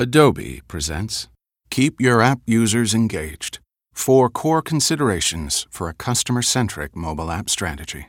[0.00, 1.26] Adobe presents
[1.70, 3.58] Keep Your App Users Engaged
[3.92, 8.06] Four Core Considerations for a Customer Centric Mobile App Strategy.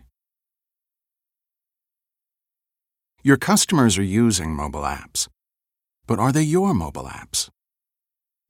[3.23, 5.27] Your customers are using mobile apps,
[6.05, 7.49] but are they your mobile apps?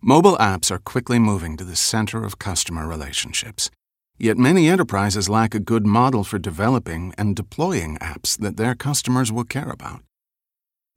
[0.01, 3.71] Mobile apps are quickly moving to the center of customer relationships.
[4.17, 9.31] Yet many enterprises lack a good model for developing and deploying apps that their customers
[9.31, 10.01] will care about.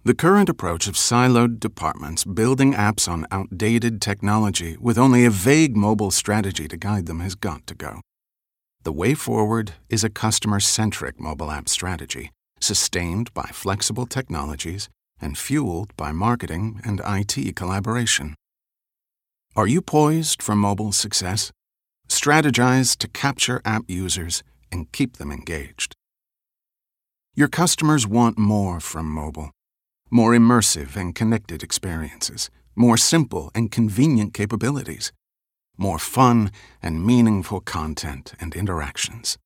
[0.04, 5.76] The current approach of siloed departments building apps on outdated technology with only a vague
[5.76, 8.00] mobile strategy to guide them has got to go.
[8.82, 14.88] The way forward is a customer centric mobile app strategy, sustained by flexible technologies
[15.20, 18.34] and fueled by marketing and IT collaboration.
[19.54, 21.52] Are you poised for mobile success?
[22.08, 24.42] Strategize to capture app users
[24.72, 25.94] and keep them engaged.
[27.36, 29.52] Your customers want more from mobile
[30.12, 35.10] more immersive and connected experiences, more simple and convenient capabilities,
[35.78, 39.38] more fun and meaningful content and interactions.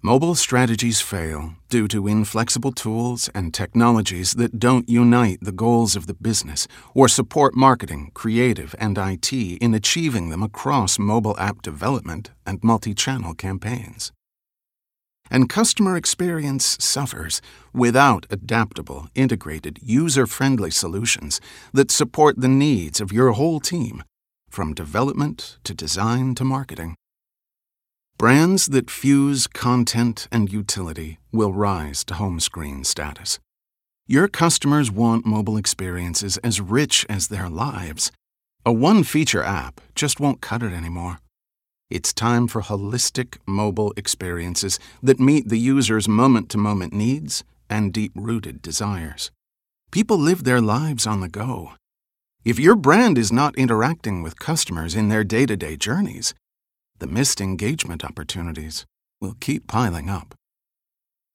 [0.00, 6.06] Mobile strategies fail due to inflexible tools and technologies that don't unite the goals of
[6.06, 12.30] the business or support marketing, creative, and IT in achieving them across mobile app development
[12.46, 14.12] and multi channel campaigns
[15.30, 17.40] and customer experience suffers
[17.72, 21.40] without adaptable, integrated, user friendly solutions
[21.72, 24.02] that support the needs of your whole team,
[24.48, 26.94] from development to design to marketing.
[28.18, 33.38] Brands that fuse content and utility will rise to home screen status.
[34.08, 38.10] Your customers want mobile experiences as rich as their lives.
[38.66, 41.20] A one feature app just won't cut it anymore.
[41.90, 47.94] It's time for holistic mobile experiences that meet the user's moment to moment needs and
[47.94, 49.30] deep rooted desires.
[49.90, 51.72] People live their lives on the go.
[52.44, 56.34] If your brand is not interacting with customers in their day to day journeys,
[56.98, 58.84] the missed engagement opportunities
[59.22, 60.34] will keep piling up.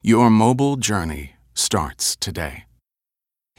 [0.03, 2.65] Your mobile journey starts today.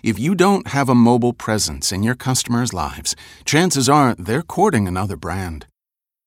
[0.05, 4.87] If you don't have a mobile presence in your customers' lives, chances are they're courting
[4.87, 5.67] another brand.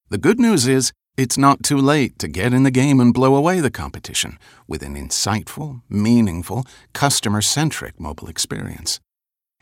[0.09, 3.35] The good news is, it's not too late to get in the game and blow
[3.35, 9.01] away the competition with an insightful, meaningful, customer centric mobile experience.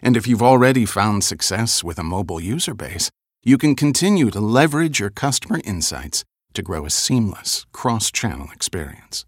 [0.03, 3.09] And if you've already found success with a mobile user base,
[3.43, 6.23] you can continue to leverage your customer insights
[6.53, 9.25] to grow a seamless cross channel experience.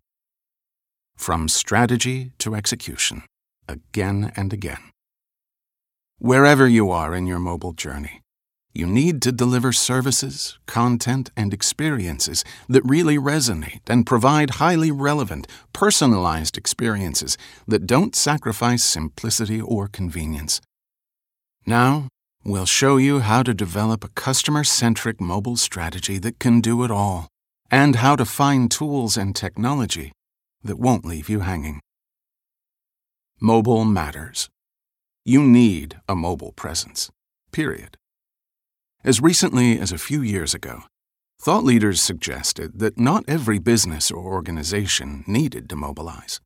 [1.16, 3.24] From strategy to execution,
[3.68, 4.92] again and again.
[6.20, 8.22] Wherever you are in your mobile journey,
[8.78, 15.48] you need to deliver services, content, and experiences that really resonate and provide highly relevant,
[15.74, 20.62] personalized experiences that don't sacrifice simplicity or convenience.
[21.66, 22.08] Now,
[22.46, 26.92] we'll show you how to develop a customer centric mobile strategy that can do it
[26.92, 27.28] all,
[27.72, 30.12] and how to find tools and technology
[30.64, 31.80] that won't leave you hanging.
[33.42, 34.50] Mobile matters.
[35.26, 37.10] You need a mobile presence,
[37.52, 37.98] period.
[39.07, 40.84] As recently as a few years ago,
[41.40, 46.41] thought leaders suggested that not every business or organization needed to mobilize.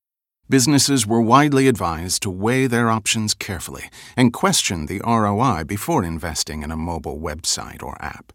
[0.47, 6.61] Businesses were widely advised to weigh their options carefully and question the ROI before investing
[6.61, 8.31] in a mobile website or app.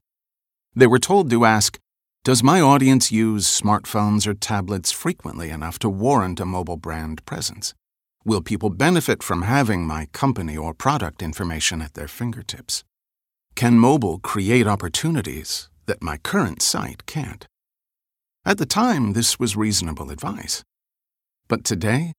[0.75, 1.79] They were told to ask
[2.25, 7.75] Does my audience use smartphones or tablets frequently enough to warrant a mobile brand presence?
[8.25, 12.83] Will people benefit from having my company or product information at their fingertips?
[13.57, 17.47] Can mobile create opportunities that my current site can't?
[18.45, 20.63] At the time, this was reasonable advice.
[21.49, 22.13] But today,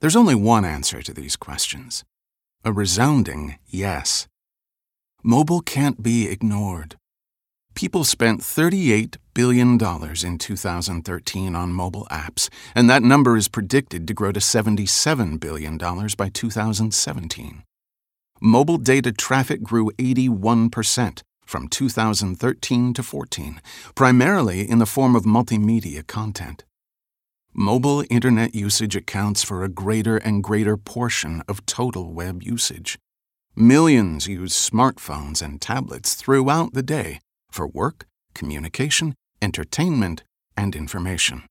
[0.00, 2.04] there's only one answer to these questions
[2.64, 4.26] a resounding yes.
[5.22, 6.96] Mobile can't be ignored.
[7.74, 9.78] People spent $38 billion
[10.24, 15.76] in 2013 on mobile apps, and that number is predicted to grow to $77 billion
[16.16, 17.62] by 2017
[18.42, 23.60] mobile data traffic grew 81% from 2013 to 14,
[23.94, 26.64] primarily in the form of multimedia content.
[27.54, 32.98] Mobile internet usage accounts for a greater and greater portion of total web usage.
[33.54, 40.24] Millions use smartphones and tablets throughout the day for work, communication, entertainment,
[40.56, 41.44] and information.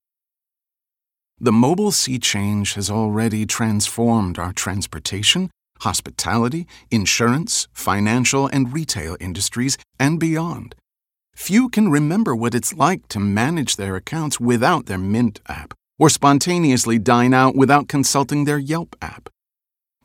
[1.40, 5.50] The mobile sea change has already transformed our transportation,
[5.82, 10.74] hospitality, insurance, financial, and retail industries, and beyond.
[11.34, 16.10] Few can remember what it's like to manage their accounts without their Mint app, or
[16.10, 19.28] spontaneously dine out without consulting their Yelp app.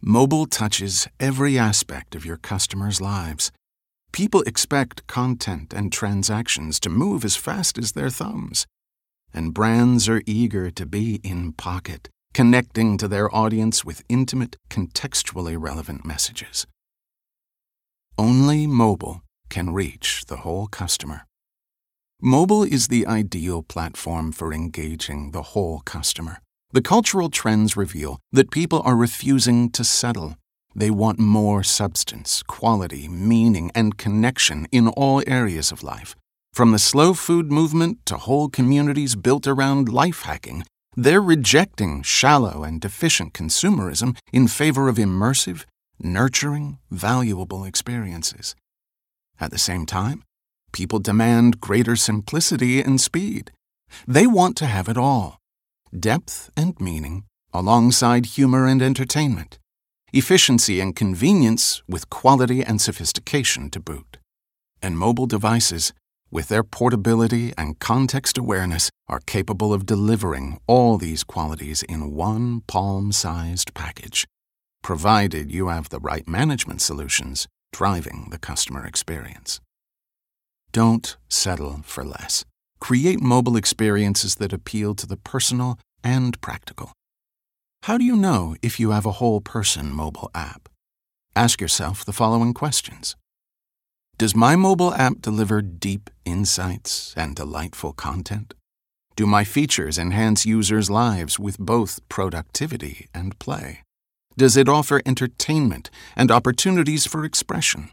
[0.02, 3.52] Mobile touches every aspect of your customers' lives.
[4.12, 8.66] People expect content and transactions to move as fast as their thumbs.
[9.34, 15.58] And brands are eager to be in pocket, connecting to their audience with intimate, contextually
[15.60, 16.68] relevant messages.
[18.16, 21.26] Only mobile can reach the whole customer.
[22.22, 26.38] Mobile is the ideal platform for engaging the whole customer.
[26.74, 30.36] The cultural trends reveal that people are refusing to settle.
[30.76, 36.16] They want more substance, quality, meaning, and connection in all areas of life.
[36.54, 40.66] From the slow food movement to whole communities built around life hacking,
[40.98, 45.64] they're rejecting shallow and deficient consumerism in favor of immersive,
[46.00, 48.56] nurturing, valuable experiences.
[49.40, 50.24] At the same time,
[50.74, 53.52] people demand greater simplicity and speed.
[54.08, 55.38] They want to have it all
[55.98, 57.24] depth and meaning,
[57.54, 59.58] alongside humor and entertainment,
[60.12, 64.18] efficiency and convenience with quality and sophistication to boot.
[64.82, 65.94] And mobile devices,
[66.32, 72.62] with their portability and context awareness, are capable of delivering all these qualities in one
[72.62, 74.26] palm sized package,
[74.84, 79.60] provided you have the right management solutions driving the customer experience.
[80.72, 82.46] Don't settle for less.
[82.80, 86.92] Create mobile experiences that appeal to the personal and practical.
[87.84, 90.70] How do you know if you have a whole person mobile app?
[91.36, 93.16] Ask yourself the following questions
[94.20, 98.56] Does my mobile app deliver deep insights and delightful content?
[99.16, 103.84] Do my features enhance users' lives with both productivity and play?
[104.36, 107.92] Does it offer entertainment and opportunities for expression?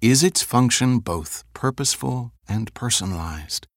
[0.00, 3.68] Is its function both purposeful and personalized?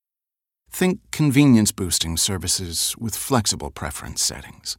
[0.72, 4.78] Think convenience boosting services with flexible preference settings.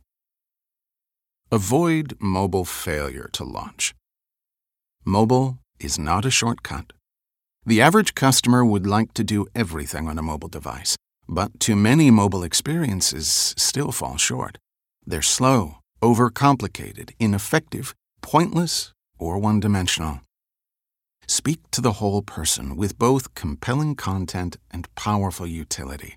[1.52, 3.94] Avoid mobile failure to launch.
[5.04, 6.92] Mobile is not a shortcut.
[7.66, 10.96] The average customer would like to do everything on a mobile device,
[11.28, 14.58] but too many mobile experiences still fall short.
[15.04, 20.20] They're slow, overcomplicated, ineffective, pointless, or one dimensional.
[21.26, 26.16] Speak to the whole person with both compelling content and powerful utility.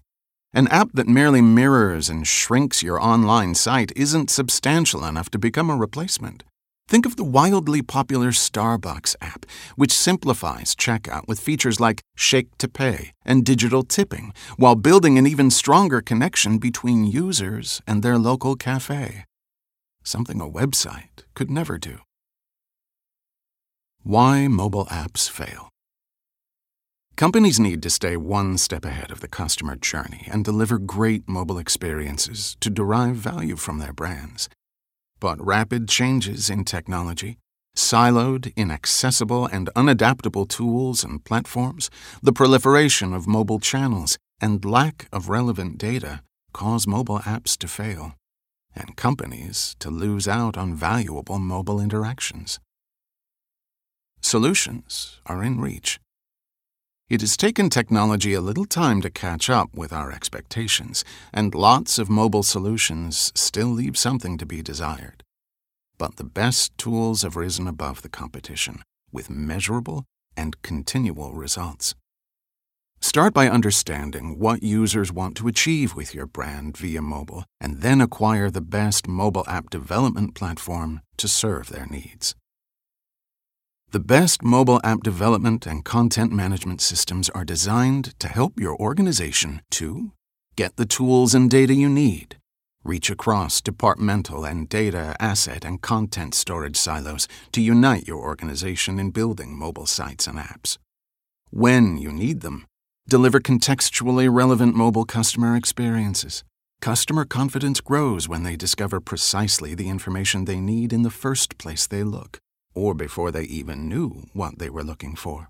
[0.54, 5.69] An app that merely mirrors and shrinks your online site isn't substantial enough to become
[5.69, 6.44] a replacement.
[6.92, 9.46] Think of the wildly popular Starbucks app,
[9.78, 15.26] which simplifies checkout with features like Shake to Pay and digital tipping, while building an
[15.26, 19.24] even stronger connection between users and their local cafe.
[20.04, 22.00] Something a website could never do.
[24.04, 25.70] Why mobile apps fail.
[27.16, 31.58] Companies need to stay one step ahead of the customer journey and deliver great mobile
[31.58, 34.50] experiences to derive value from their brands.
[35.21, 37.38] But rapid changes in technology,
[37.77, 41.91] siloed, inaccessible, and unadaptable tools and platforms,
[42.23, 46.23] the proliferation of mobile channels, and lack of relevant data
[46.53, 48.15] cause mobile apps to fail,
[48.75, 52.59] and companies to lose out on valuable mobile interactions.
[54.21, 56.00] Solutions are in reach.
[57.12, 61.04] It has taken technology a little time to catch up with our expectations,
[61.34, 65.22] and lots of mobile solutions still leave something to be desired.
[65.98, 70.06] But the best tools have risen above the competition with measurable
[70.38, 71.95] and continual results.
[73.02, 78.00] Start by understanding what users want to achieve with your brand via mobile, and then
[78.00, 82.35] acquire the best mobile app development platform to serve their needs.
[83.92, 89.64] The best mobile app development and content management systems are designed to help your organization
[89.71, 90.14] to
[90.56, 92.38] get the tools and data you need,
[92.86, 99.12] reach across departmental and data, asset, and content storage silos to unite your organization in
[99.12, 100.78] building mobile sites and apps.
[101.50, 102.68] When you need them,
[103.10, 106.45] deliver contextually relevant mobile customer experiences.
[106.80, 111.86] Customer confidence grows when they discover precisely the information they need in the first place
[111.86, 112.40] they look
[112.73, 115.49] or before they even knew what they were looking for.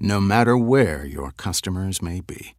[0.00, 2.54] No matter where your customers may be,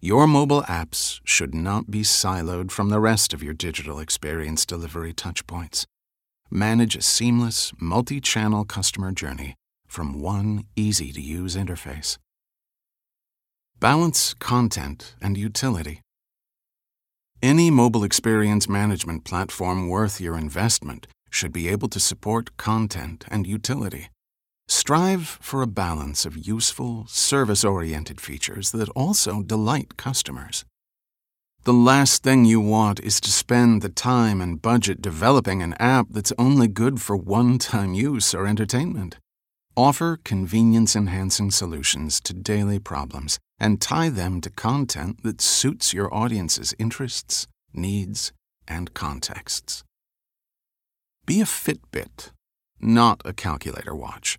[0.00, 5.12] your mobile apps should not be siloed from the rest of your digital experience delivery
[5.12, 5.86] touchpoints.
[6.50, 9.56] Manage a seamless, multi channel customer journey
[9.88, 12.16] from one easy to use interface.
[13.80, 16.00] Balance content and utility.
[17.42, 23.46] Any mobile experience management platform worth your investment should be able to support content and
[23.46, 24.08] utility.
[24.66, 30.64] Strive for a balance of useful, service oriented features that also delight customers.
[31.64, 36.06] The last thing you want is to spend the time and budget developing an app
[36.10, 39.16] that's only good for one time use or entertainment.
[39.76, 46.12] Offer convenience enhancing solutions to daily problems and tie them to content that suits your
[46.14, 48.32] audience's interests, needs,
[48.66, 49.84] and contexts.
[51.28, 52.30] Be a Fitbit,
[52.80, 54.38] not a calculator watch.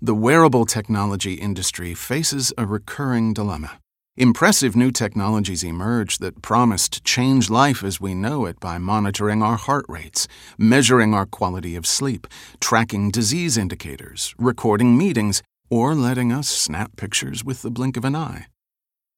[0.00, 3.78] The wearable technology industry faces a recurring dilemma.
[4.16, 9.42] Impressive new technologies emerge that promise to change life as we know it by monitoring
[9.42, 12.26] our heart rates, measuring our quality of sleep,
[12.58, 18.16] tracking disease indicators, recording meetings, or letting us snap pictures with the blink of an
[18.16, 18.46] eye.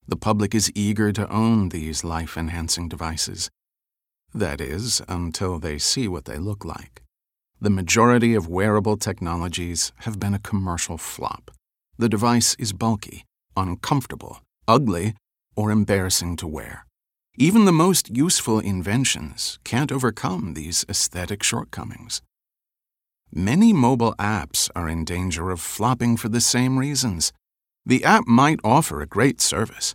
[0.09, 3.49] The public is eager to own these life enhancing devices.
[4.35, 7.03] That is, until they see what they look like.
[7.61, 11.51] The majority of wearable technologies have been a commercial flop.
[11.97, 13.25] The device is bulky,
[13.57, 15.15] uncomfortable, ugly,
[15.57, 16.87] or embarrassing to wear.
[17.37, 22.23] Even the most useful inventions can't overcome these aesthetic shortcomings.
[23.33, 27.33] Many mobile apps are in danger of flopping for the same reasons.
[27.85, 29.95] The app might offer a great service,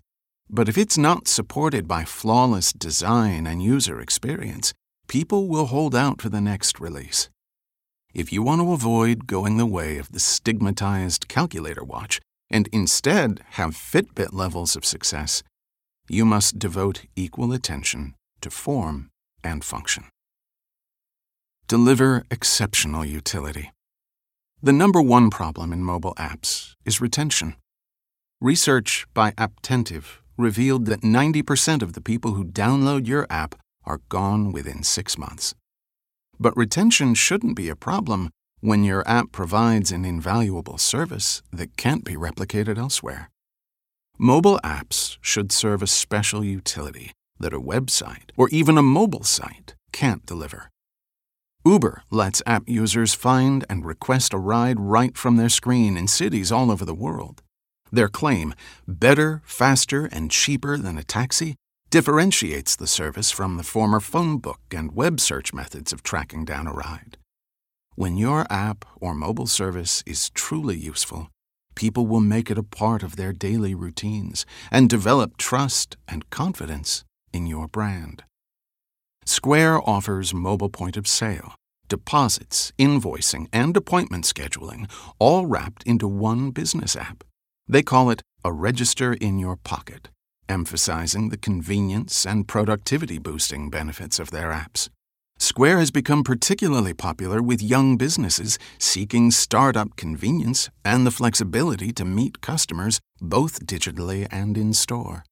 [0.54, 4.72] but if it's not supported by flawless design and user experience,
[5.08, 7.28] people will hold out for the next release.
[8.14, 13.42] If you want to avoid going the way of the stigmatized calculator watch, and instead
[13.54, 15.42] have Fitbit levels of success,
[16.08, 19.10] you must devote equal attention to form
[19.44, 20.04] and function.
[21.68, 23.72] Deliver exceptional utility.
[24.62, 27.56] The number one problem in mobile apps is retention.
[28.40, 34.52] Research by Apptentive revealed that 90% of the people who download your app are gone
[34.52, 35.54] within six months.
[36.40, 42.04] But retention shouldn't be a problem when your app provides an invaluable service that can't
[42.04, 43.30] be replicated elsewhere.
[44.18, 49.76] Mobile apps should serve a special utility that a website or even a mobile site
[49.92, 50.70] can't deliver.
[51.66, 56.52] Uber lets app users find and request a ride right from their screen in cities
[56.52, 57.42] all over the world.
[57.94, 58.56] Their claim,
[58.88, 61.54] better, faster, and cheaper than a taxi,
[61.92, 66.66] differentiates the service from the former phone book and web search methods of tracking down
[66.66, 67.18] a ride.
[67.94, 71.30] When your app or mobile service is truly useful,
[71.76, 77.04] people will make it a part of their daily routines and develop trust and confidence
[77.32, 78.24] in your brand.
[79.24, 81.54] Square offers mobile point of sale,
[81.90, 87.24] deposits, invoicing, and appointment scheduling, all wrapped into one business app.
[87.68, 90.10] They call it a register in your pocket,
[90.50, 94.90] emphasizing the convenience and productivity boosting benefits of their apps.
[95.40, 102.06] Square has become particularly popular with young businesses seeking startup convenience and the flexibility to
[102.06, 105.24] meet customers both digitally and in store.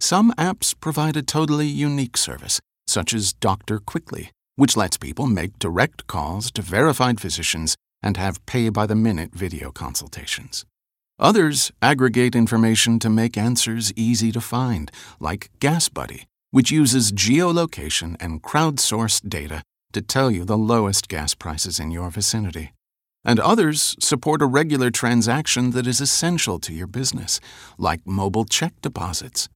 [0.00, 5.58] Some apps provide a totally unique service, such as Doctor Quickly, which lets people make
[5.58, 10.64] direct calls to verified physicians and have pay by the minute video consultations.
[11.20, 18.40] Others aggregate information to make answers easy to find, like GasBuddy, which uses geolocation and
[18.40, 22.72] crowdsourced data to tell you the lowest gas prices in your vicinity.
[23.24, 27.40] And others support a regular transaction that is essential to your business,
[27.78, 29.48] like mobile check deposits.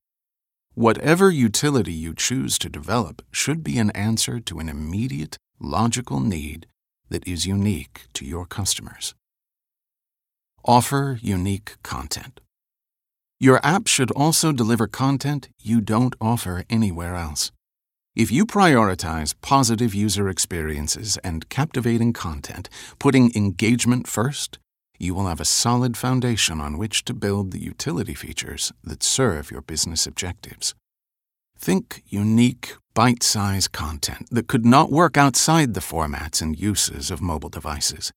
[0.73, 6.67] Whatever utility you choose to develop should be an answer to an immediate, logical need
[7.07, 9.15] that is unique to your customers.
[10.65, 12.39] Offer unique content.
[13.37, 17.51] Your app should also deliver content you don't offer anywhere else.
[18.15, 24.57] If you prioritize positive user experiences and captivating content, putting engagement first,
[24.97, 29.51] you will have a solid foundation on which to build the utility features that serve
[29.51, 30.73] your business objectives.
[31.57, 37.21] Think unique, bite sized content that could not work outside the formats and uses of
[37.21, 38.13] mobile devices.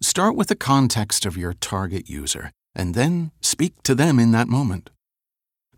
[0.00, 4.48] Start with the context of your target user and then speak to them in that
[4.48, 4.90] moment.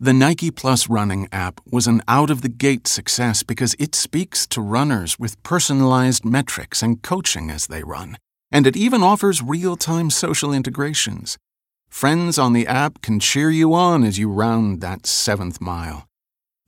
[0.01, 4.47] The Nike Plus Running app was an out of the gate success because it speaks
[4.49, 8.17] to runners with personalized metrics and coaching as they run,
[8.51, 11.37] and it even offers real time social integrations.
[11.89, 16.07] Friends on the app can cheer you on as you round that seventh mile.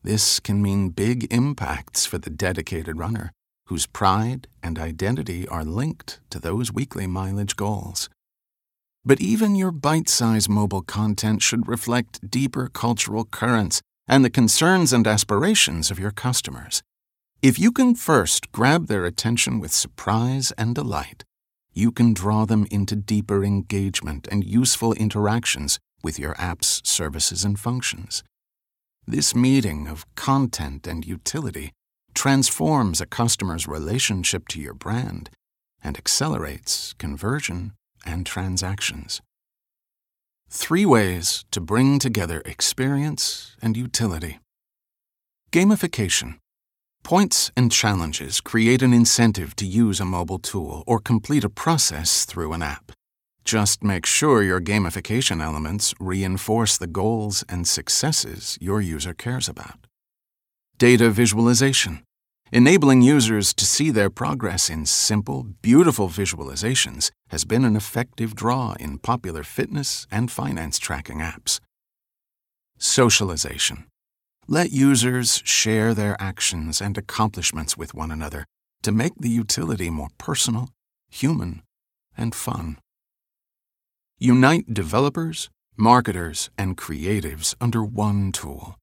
[0.02, 3.33] This can mean big impacts for the dedicated runner,
[3.71, 8.11] whose pride and identity are linked to those weekly mileage goals.
[9.05, 14.93] But even your bite sized mobile content should reflect deeper cultural currents and the concerns
[14.93, 16.83] and aspirations of your customers.
[17.43, 21.23] If you can first grab their attention with surprise and delight,
[21.73, 27.57] you can draw them into deeper engagement and useful interactions with your app's services and
[27.57, 28.25] functions.
[29.07, 31.71] This meeting of content and utility
[32.14, 35.31] transforms a customer's relationship to your brand
[35.83, 37.73] and accelerates conversion
[38.05, 39.21] and transactions.
[40.49, 44.40] Three ways to bring together experience and utility.
[45.52, 46.38] Gamification.
[47.02, 52.25] Points and challenges create an incentive to use a mobile tool or complete a process
[52.25, 52.93] through an app.
[53.45, 59.87] Just make sure your gamification elements reinforce the goals and successes your user cares about.
[60.81, 62.03] Data visualization
[62.53, 68.73] enabling users to see their progress in simple, beautiful visualizations has been an effective draw
[68.81, 71.61] in popular fitness and finance tracking apps.
[72.79, 73.89] Socialization.
[74.49, 78.47] Let users share their actions and accomplishments with one another
[78.83, 80.71] to make the utility more personal,
[81.11, 81.61] human,
[82.17, 82.79] and fun.
[84.19, 88.77] Unite developers, marketers, and creatives under one tool.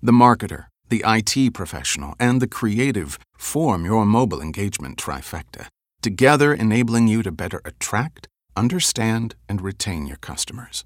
[0.00, 5.68] The marketer the IT professional, and the creative form your mobile engagement trifecta,
[6.02, 10.84] together enabling you to better attract, understand, and retain your customers.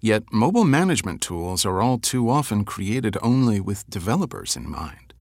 [0.00, 5.14] Yet, mobile management tools are all too often created only with developers in mind.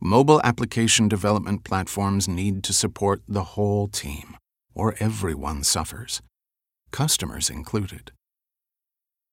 [0.00, 4.36] Mobile application development platforms need to support the whole team,
[4.74, 6.22] or everyone suffers,
[6.90, 8.12] customers included.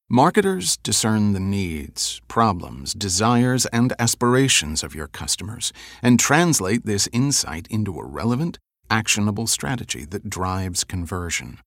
[0.09, 7.67] Marketers discern the needs, problems, desires, and aspirations of your customers and translate this insight
[7.69, 8.59] into a relevant,
[8.91, 11.57] actionable strategy that drives conversion.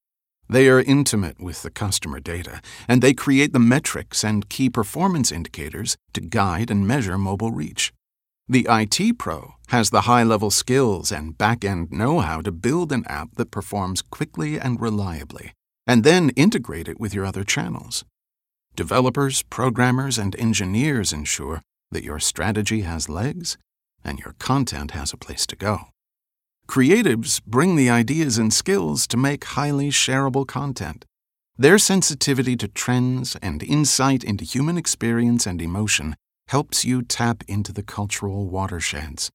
[0.49, 5.33] They are intimate with the customer data, and they create the metrics and key performance
[5.33, 7.93] indicators to guide and measure mobile reach.
[8.49, 12.93] The IT pro has the high level skills and back end know how to build
[12.93, 15.53] an app that performs quickly and reliably,
[15.85, 18.05] and then integrate it with your other channels.
[18.77, 23.57] Developers, programmers, and engineers ensure that your strategy has legs
[24.05, 25.87] and your content has a place to go.
[26.69, 31.07] Creatives bring the ideas and skills to make highly shareable content.
[31.57, 36.15] Their sensitivity to trends and insight into human experience and emotion
[36.49, 39.31] helps you tap into the cultural watersheds.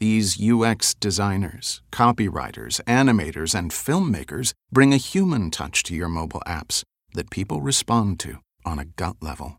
[0.00, 6.82] These UX designers, copywriters, animators, and filmmakers bring a human touch to your mobile apps
[7.12, 9.58] that people respond to on a gut level.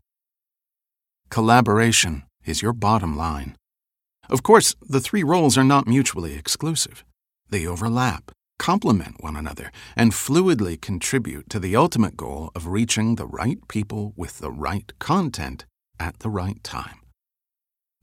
[1.30, 3.56] Collaboration is your bottom line.
[4.28, 7.04] Of course, the three roles are not mutually exclusive.
[7.48, 13.26] They overlap, complement one another, and fluidly contribute to the ultimate goal of reaching the
[13.26, 15.64] right people with the right content
[16.00, 17.00] at the right time.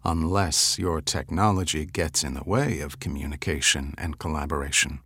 [0.05, 4.99] Unless your technology gets in the way of communication and collaboration.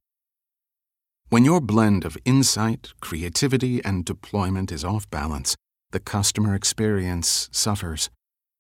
[1.30, 5.56] When your blend of insight, creativity, and deployment is off balance,
[5.92, 8.10] the customer experience suffers.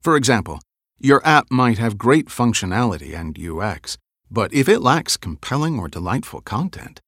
[0.02, 0.60] For example,
[1.00, 3.98] your app might have great functionality and UX,
[4.32, 7.00] but if it lacks compelling or delightful content,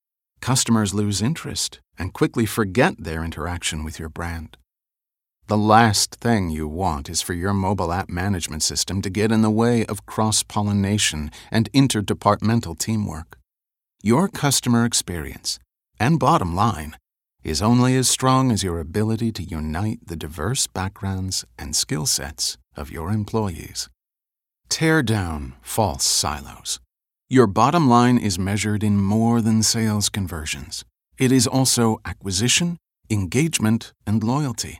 [0.41, 4.57] customers lose interest and quickly forget their interaction with your brand.
[5.47, 9.41] The last thing you want is for your mobile app management system to get in
[9.41, 13.39] the way of cross pollination and interdepartmental teamwork.
[14.03, 15.57] Your customer experience,
[15.99, 16.97] and bottom line,
[17.43, 22.57] is only as strong as your ability to unite the diverse backgrounds and skill sets
[22.75, 23.89] of your employees.
[24.67, 26.79] Tear down false silos.
[27.29, 30.83] Your bottom line is measured in more than sales conversions.
[31.17, 32.77] It is also acquisition,
[33.09, 34.79] engagement, and loyalty.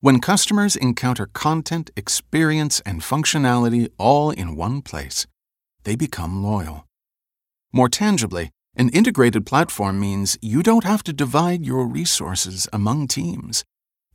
[0.00, 5.26] When customers encounter content, experience, and functionality all in one place,
[5.84, 6.86] they become loyal.
[7.72, 13.64] More tangibly, an integrated platform means you don't have to divide your resources among teams.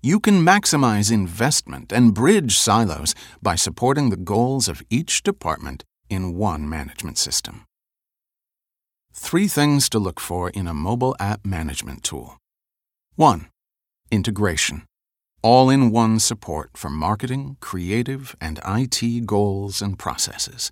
[0.02, 6.36] You can maximize investment and bridge silos by supporting the goals of each department in
[6.36, 7.65] one management system.
[9.13, 12.38] Three things to look for in a mobile app management tool
[13.15, 13.48] 1.
[14.12, 14.86] Integration.
[15.43, 20.72] All in one support for marketing, creative, and IT goals and processes.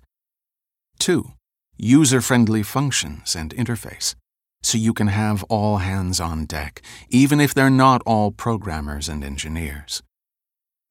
[0.98, 1.32] 2
[1.76, 4.14] user friendly functions and interface,
[4.62, 9.22] so you can have all hands on deck, even if they're not all programmers and
[9.22, 10.02] engineers.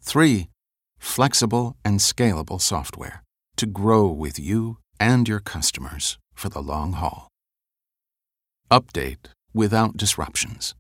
[0.02, 0.50] 3.
[1.00, 3.24] Flexible and scalable software
[3.58, 7.28] to grow with you and your customers for the long haul.
[8.72, 10.76] Update without disruptions.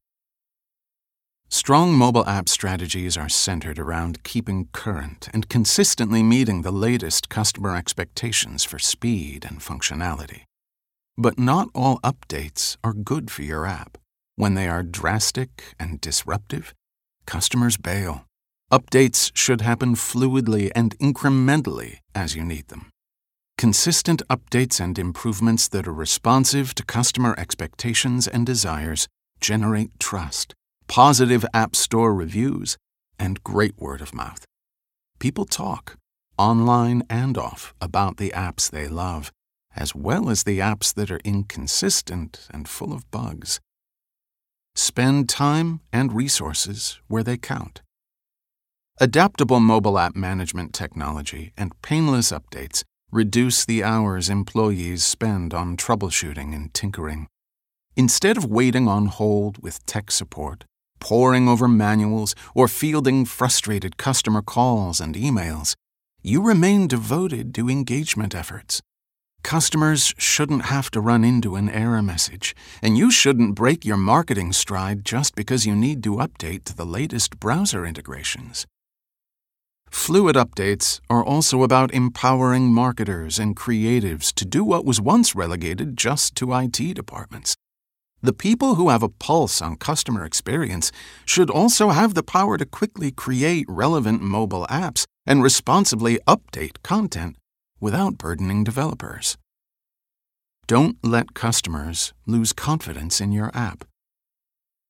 [1.49, 7.75] Strong mobile app strategies are centered around keeping current and consistently meeting the latest customer
[7.75, 10.41] expectations for speed and functionality.
[11.17, 13.97] But not all updates are good for your app.
[14.35, 16.73] When they are drastic and disruptive,
[17.25, 18.25] customers bail.
[18.71, 22.89] Updates should happen fluidly and incrementally as you need them.
[23.57, 29.07] Consistent updates and improvements that are responsive to customer expectations and desires
[29.39, 30.53] generate trust,
[30.87, 32.77] positive App Store reviews,
[33.19, 34.45] and great word of mouth.
[35.19, 35.97] People talk,
[36.37, 39.31] online and off, about the apps they love,
[39.75, 43.59] as well as the apps that are inconsistent and full of bugs.
[44.75, 47.81] Spend time and resources where they count.
[48.99, 56.53] Adaptable mobile app management technology and painless updates reduce the hours employees spend on troubleshooting
[56.53, 57.27] and tinkering.
[57.95, 60.65] Instead of waiting on hold with tech support,
[60.99, 65.75] poring over manuals, or fielding frustrated customer calls and emails,
[66.21, 68.81] you remain devoted to engagement efforts.
[69.43, 74.51] Customers shouldn't have to run into an error message, and you shouldn't break your marketing
[74.51, 78.65] stride just because you need to update to the latest browser integrations.
[79.91, 85.95] Fluid updates are also about empowering marketers and creatives to do what was once relegated
[85.95, 87.55] just to IT departments.
[88.25, 90.91] The people who have a pulse on customer experience
[91.25, 97.35] should also have the power to quickly create relevant mobile apps and responsibly update content
[97.79, 99.37] without burdening developers.
[100.65, 103.85] Don't let customers lose confidence in your app.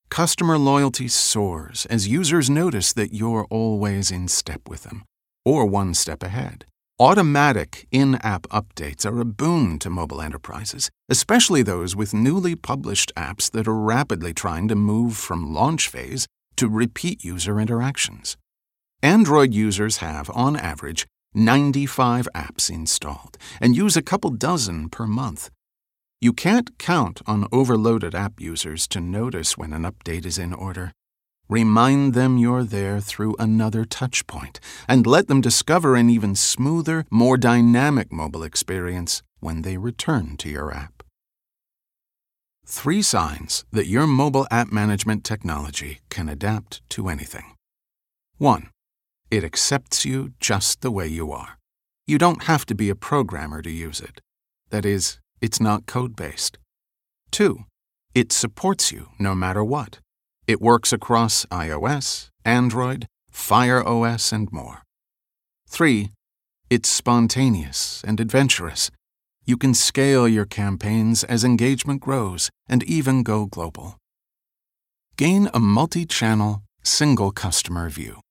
[0.09, 5.03] Customer loyalty soars as users notice that you're always in step with them,
[5.43, 6.63] or one step ahead.
[6.97, 13.11] Automatic in app updates are a boon to mobile enterprises, especially those with newly published
[13.17, 18.37] apps that are rapidly trying to move from launch phase to repeat user interactions.
[19.03, 25.49] Android users have, on average, 95 apps installed and use a couple dozen per month.
[26.21, 30.93] You can't count on overloaded app users to notice when an update is in order.
[31.47, 37.37] Remind them you're there through another touchpoint and let them discover an even smoother, more
[37.37, 41.03] dynamic mobile experience when they return to your app.
[42.65, 47.53] Three signs that your mobile app management technology can adapt to anything.
[48.39, 48.71] 1.
[49.29, 51.59] It accepts you just the way you are.
[52.07, 54.19] You don't have to be a programmer to use it.
[54.71, 56.57] That is, it's not code based.
[57.31, 57.65] 2.
[58.15, 59.99] It supports you no matter what.
[60.47, 64.83] It works across iOS, Android, Fire OS, and more.
[65.67, 66.11] 3.
[66.69, 68.91] It's spontaneous and adventurous.
[69.43, 73.97] You can scale your campaigns as engagement grows and even go global.
[75.17, 78.21] Gain a multi channel, single customer view.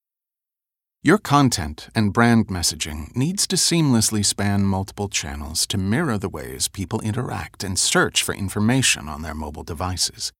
[1.02, 6.68] Your content and brand messaging needs to seamlessly span multiple channels to mirror the ways
[6.68, 10.32] people interact and search for information on their mobile devices.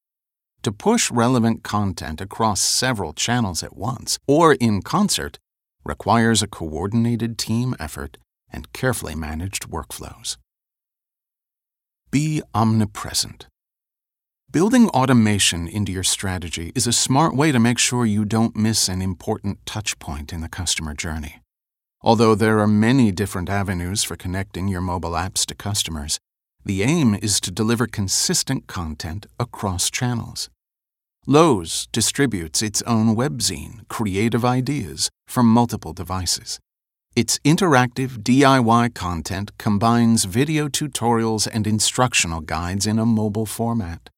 [0.64, 5.38] To push relevant content across several channels at once or in concert
[5.84, 8.16] requires a coordinated team effort
[8.50, 10.38] and carefully managed workflows.
[12.10, 13.46] Be omnipresent.
[14.50, 18.88] Building automation into your strategy is a smart way to make sure you don't miss
[18.88, 21.42] an important touchpoint in the customer journey.
[22.00, 26.18] Although there are many different avenues for connecting your mobile apps to customers,
[26.64, 30.48] the aim is to deliver consistent content across channels.
[31.26, 36.60] Lowe's distributes its own webzine, Creative Ideas, from multiple devices.
[37.16, 44.10] Its interactive DIY content combines video tutorials and instructional guides in a mobile format.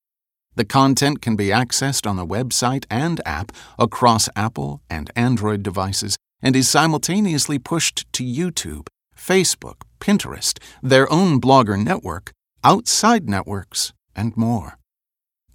[0.56, 6.16] The content can be accessed on the website and app across Apple and Android devices
[6.42, 12.32] and is simultaneously pushed to YouTube, Facebook, Pinterest, their own blogger network,
[12.64, 14.76] outside networks, and more.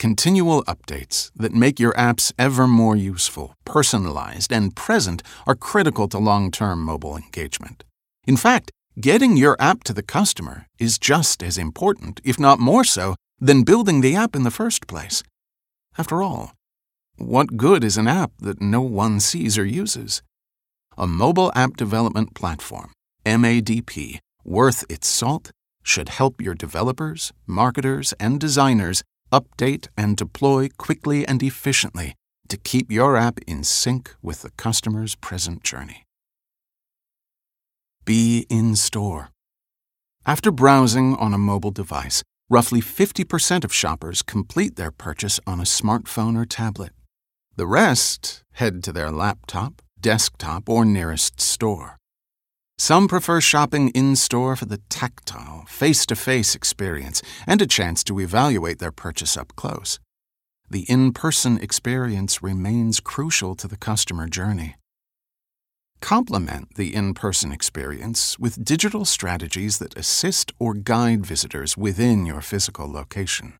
[0.02, 6.18] Continual updates that make your apps ever more useful, personalized, and present are critical to
[6.18, 7.84] long term mobile engagement.
[8.26, 12.84] In fact, getting your app to the customer is just as important, if not more
[12.84, 15.22] so, than building the app in the first place.
[16.00, 16.54] After all,
[17.18, 20.24] what good is an app that no one sees or uses?
[20.98, 22.92] A mobile app development platform,
[23.24, 25.52] MADP, worth its salt,
[25.84, 32.15] should help your developers, marketers, and designers update and deploy quickly and efficiently
[32.50, 36.04] to keep your app in sync with the customer's present journey.
[38.04, 39.30] Be in store.
[40.26, 45.63] After browsing on a mobile device, roughly 50% of shoppers complete their purchase on a
[45.63, 46.91] smartphone or tablet.
[47.56, 51.98] The rest head to their laptop, desktop, or nearest store.
[52.82, 58.04] Some prefer shopping in store for the tactile, face to face experience and a chance
[58.06, 60.00] to evaluate their purchase up close.
[60.67, 64.78] The in person experience remains crucial to the customer journey.
[66.02, 72.41] Complement the in person experience with digital strategies that assist or guide visitors within your
[72.41, 73.60] physical location.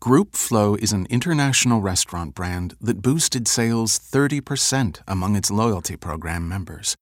[0.00, 6.48] Groupe Flo is an international restaurant brand that boosted sales 30% among its loyalty program
[6.48, 6.96] members.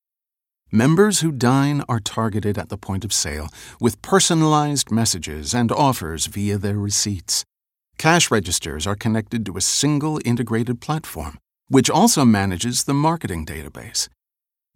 [0.72, 3.48] Members who dine are targeted at the point of sale
[3.80, 7.44] with personalized messages and offers via their receipts.
[7.98, 14.08] Cash registers are connected to a single integrated platform, which also manages the marketing database.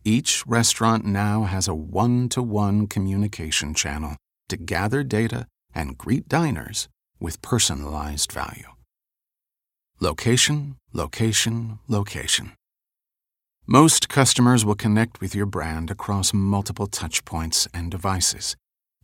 [0.05, 4.17] Each restaurant now has a one to one communication channel
[4.49, 6.89] to gather data and greet diners
[7.21, 8.67] with personalized value.
[10.01, 12.51] Location, location, location.
[13.67, 18.57] Most customers will connect with your brand across multiple touchpoints and devices.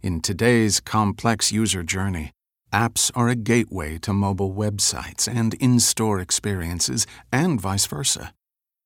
[0.02, 2.32] In today's complex user journey,
[2.70, 8.34] apps are a gateway to mobile websites and in store experiences, and vice versa.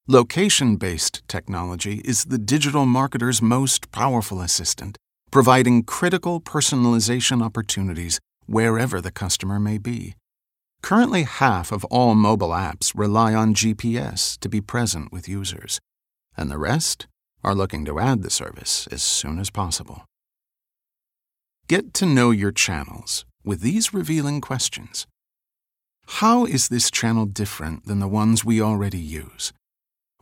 [0.06, 4.96] Location based technology is the digital marketer's most powerful assistant,
[5.32, 10.14] providing critical personalization opportunities wherever the customer may be.
[10.84, 15.80] Currently, half of all mobile apps rely on GPS to be present with users,
[16.36, 17.06] and the rest
[17.42, 20.04] are looking to add the service as soon as possible.
[21.68, 25.06] Get to know your channels with these revealing questions.
[26.20, 29.54] How is this channel different than the ones we already use?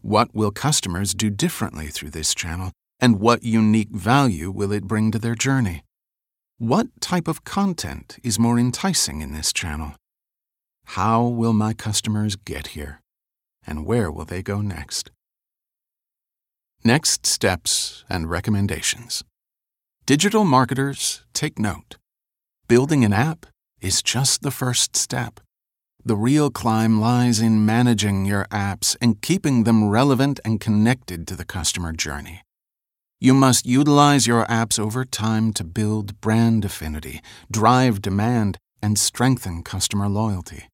[0.00, 2.70] What will customers do differently through this channel,
[3.00, 5.82] and what unique value will it bring to their journey?
[6.58, 9.96] What type of content is more enticing in this channel?
[10.84, 13.00] How will my customers get here?
[13.66, 15.10] And where will they go next?
[16.84, 19.22] Next steps and recommendations.
[20.04, 21.96] Digital marketers, take note.
[22.66, 23.46] Building an app
[23.80, 25.40] is just the first step.
[26.04, 31.36] The real climb lies in managing your apps and keeping them relevant and connected to
[31.36, 32.42] the customer journey.
[33.20, 37.20] You must utilize your apps over time to build brand affinity,
[37.52, 40.66] drive demand, and strengthen customer loyalty.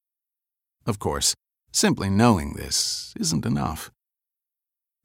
[0.88, 1.34] Of course,
[1.70, 3.90] simply knowing this isn't enough.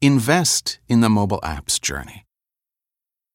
[0.00, 2.24] Invest in the mobile app's journey.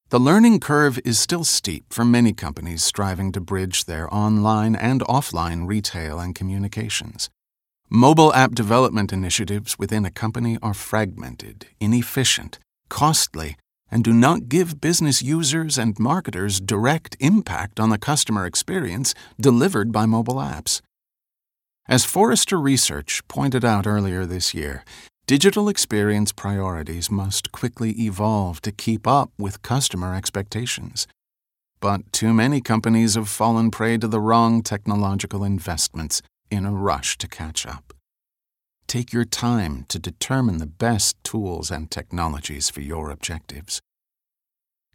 [0.08, 5.00] The learning curve is still steep for many companies striving to bridge their online and
[5.02, 7.30] offline retail and communications.
[7.88, 12.58] Mobile app development initiatives within a company are fragmented, inefficient,
[12.88, 13.56] costly,
[13.92, 19.92] and do not give business users and marketers direct impact on the customer experience delivered
[19.92, 20.80] by mobile apps.
[21.90, 24.84] As Forrester Research pointed out earlier this year,
[25.26, 31.08] digital experience priorities must quickly evolve to keep up with customer expectations.
[31.80, 37.18] But too many companies have fallen prey to the wrong technological investments in a rush
[37.18, 37.92] to catch up.
[38.86, 43.80] Take your time to determine the best tools and technologies for your objectives.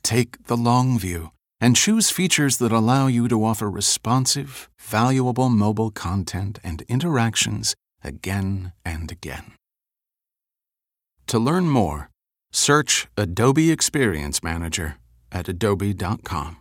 [0.01, 5.91] Take the long view and choose features that allow you to offer responsive, valuable mobile
[5.91, 9.54] content and interactions again and again.
[11.28, 12.10] To learn more,
[12.52, 14.98] search Adobe Experience Manager
[15.32, 16.58] at adobe.com.